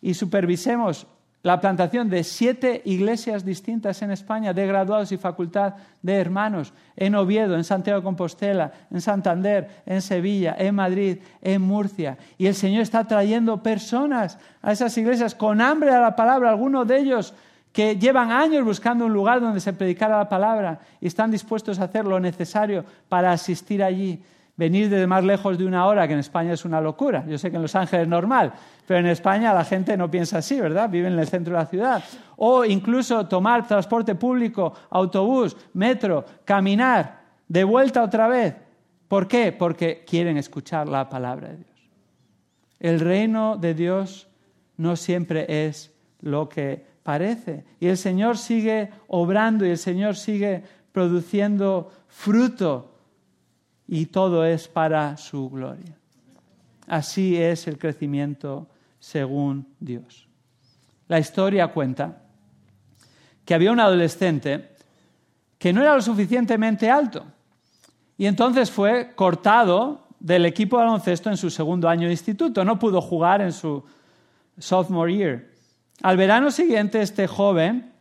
[0.01, 1.07] y supervisemos
[1.47, 7.15] la plantación de siete iglesias distintas en España, de graduados y facultad de hermanos, en
[7.15, 12.19] Oviedo, en Santiago de Compostela, en Santander, en Sevilla, en Madrid, en Murcia.
[12.37, 16.85] Y el Señor está trayendo personas a esas iglesias con hambre a la palabra, algunos
[16.89, 17.33] de ellos
[17.73, 21.85] que llevan años buscando un lugar donde se predicara la palabra y están dispuestos a
[21.85, 24.21] hacer lo necesario para asistir allí
[24.57, 27.25] venir desde más lejos de una hora, que en España es una locura.
[27.29, 28.53] Yo sé que en Los Ángeles es normal,
[28.87, 30.89] pero en España la gente no piensa así, ¿verdad?
[30.89, 32.05] Viven en el centro de la ciudad.
[32.37, 38.55] O incluso tomar transporte público, autobús, metro, caminar, de vuelta otra vez.
[39.09, 39.53] ¿Por qué?
[39.53, 41.91] Porque quieren escuchar la palabra de Dios.
[42.81, 44.29] El reino de Dios
[44.77, 47.65] no siempre es lo que parece.
[47.79, 52.96] Y el Señor sigue obrando y el Señor sigue produciendo fruto
[53.89, 55.97] y todo es para su gloria.
[56.87, 58.67] Así es el crecimiento
[58.99, 60.29] según Dios.
[61.09, 62.23] La historia cuenta
[63.45, 64.77] que había un adolescente
[65.59, 67.25] que no era lo suficientemente alto
[68.19, 72.65] y entonces fue cortado del equipo de baloncesto en su segundo año de instituto.
[72.65, 73.85] No pudo jugar en su
[74.59, 75.45] sophomore year.
[76.03, 77.93] Al verano siguiente, este joven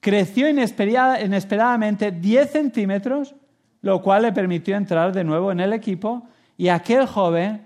[0.00, 3.34] creció inesperadamente 10 centímetros,
[3.82, 6.26] lo cual le permitió entrar de nuevo en el equipo
[6.56, 7.62] y aquel joven,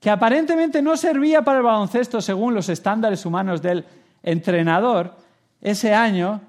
[0.00, 3.84] que aparentemente no servía para el baloncesto según los estándares humanos del
[4.22, 5.16] entrenador,
[5.60, 6.40] ese año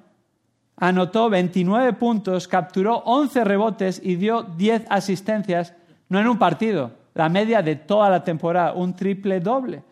[0.76, 5.74] anotó 29 puntos, capturó 11 rebotes y dio 10 asistencias,
[6.10, 9.84] no en un partido, la media de toda la temporada, un triple doble.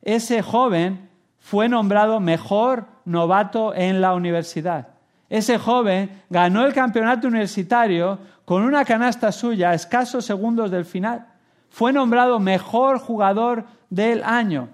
[0.00, 4.88] Ese joven fue nombrado mejor novato en la universidad.
[5.28, 8.18] Ese joven ganó el campeonato universitario
[8.50, 11.24] con una canasta suya a escasos segundos del final.
[11.68, 14.70] Fue nombrado mejor jugador del año.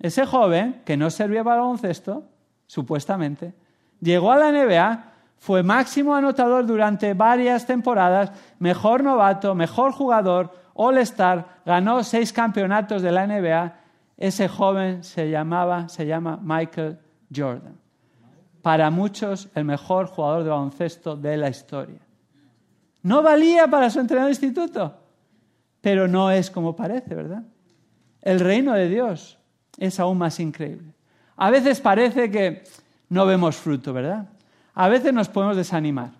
[0.00, 2.24] Ese joven, que no servía para baloncesto,
[2.66, 3.54] supuestamente,
[4.00, 5.04] llegó a la NBA,
[5.38, 13.12] fue máximo anotador durante varias temporadas, mejor novato, mejor jugador, All-Star, ganó seis campeonatos de
[13.12, 13.72] la NBA.
[14.16, 16.98] Ese joven se llamaba, se llama Michael
[17.32, 17.78] Jordan.
[18.62, 22.00] Para muchos, el mejor jugador de baloncesto de la historia.
[23.02, 24.96] No valía para su entrenador de instituto,
[25.80, 27.42] pero no es como parece, ¿verdad?
[28.20, 29.38] El reino de Dios
[29.76, 30.92] es aún más increíble.
[31.36, 32.62] A veces parece que
[33.08, 34.28] no vemos fruto, ¿verdad?
[34.74, 36.12] A veces nos podemos desanimar,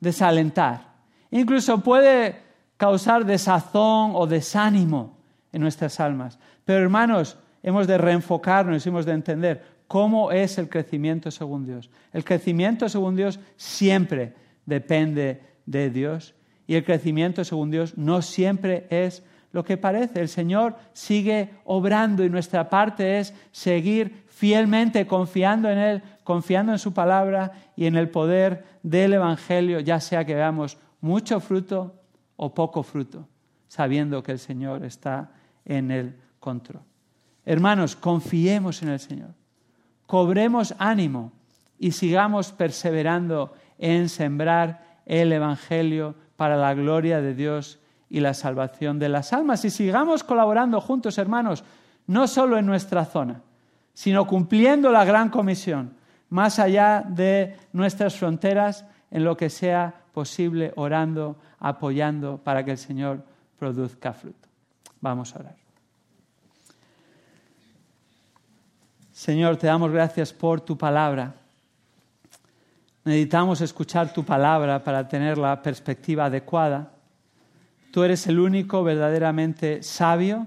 [0.00, 0.94] desalentar.
[1.30, 2.36] Incluso puede
[2.76, 5.16] causar desazón o desánimo
[5.52, 6.38] en nuestras almas.
[6.64, 11.90] Pero hermanos, hemos de reenfocarnos hemos de entender cómo es el crecimiento según Dios.
[12.12, 14.34] El crecimiento según Dios siempre
[14.66, 16.34] depende de Dios
[16.66, 20.20] y el crecimiento según Dios no siempre es lo que parece.
[20.20, 26.78] El Señor sigue obrando y nuestra parte es seguir fielmente confiando en Él, confiando en
[26.78, 31.94] su palabra y en el poder del Evangelio, ya sea que veamos mucho fruto
[32.36, 33.28] o poco fruto,
[33.68, 35.30] sabiendo que el Señor está
[35.64, 36.82] en el control.
[37.44, 39.34] Hermanos, confiemos en el Señor,
[40.06, 41.32] cobremos ánimo
[41.78, 47.78] y sigamos perseverando en sembrar el Evangelio para la gloria de Dios
[48.08, 49.64] y la salvación de las almas.
[49.64, 51.64] Y sigamos colaborando juntos, hermanos,
[52.06, 53.42] no solo en nuestra zona,
[53.92, 55.94] sino cumpliendo la gran comisión,
[56.28, 62.78] más allá de nuestras fronteras, en lo que sea posible, orando, apoyando para que el
[62.78, 63.22] Señor
[63.58, 64.48] produzca fruto.
[65.00, 65.56] Vamos a orar.
[69.12, 71.34] Señor, te damos gracias por tu palabra.
[73.04, 76.90] Necesitamos escuchar tu palabra para tener la perspectiva adecuada.
[77.90, 80.46] Tú eres el único verdaderamente sabio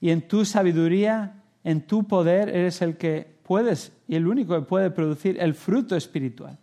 [0.00, 4.66] y en tu sabiduría, en tu poder, eres el que puedes y el único que
[4.66, 6.58] puede producir el fruto espiritual.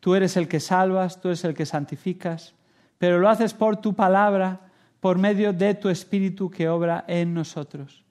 [0.00, 2.54] Tú eres el que salvas, tú eres el que santificas,
[2.96, 4.60] pero lo haces por tu palabra,
[5.00, 8.04] por medio de tu Espíritu que obra en nosotros.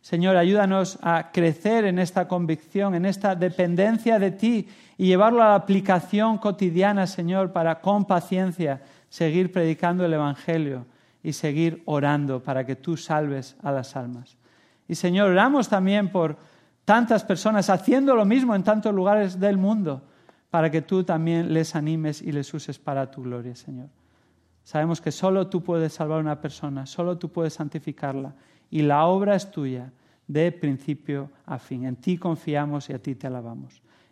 [0.00, 4.68] Señor, ayúdanos a crecer en esta convicción, en esta dependencia de ti
[4.98, 10.86] y llevarlo a la aplicación cotidiana, Señor, para con paciencia seguir predicando el Evangelio
[11.22, 14.36] y seguir orando para que tú salves a las almas.
[14.88, 16.36] Y Señor, oramos también por
[16.84, 20.02] tantas personas haciendo lo mismo en tantos lugares del mundo
[20.50, 23.88] para que tú también les animes y les uses para tu gloria, Señor.
[24.62, 28.34] Sabemos que solo tú puedes salvar a una persona, solo tú puedes santificarla
[28.70, 29.92] y la obra es tuya
[30.26, 31.84] de principio a fin.
[31.84, 33.82] En ti confiamos y a ti te alabamos.